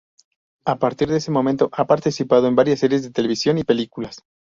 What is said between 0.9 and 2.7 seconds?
de ese momento, ha participado en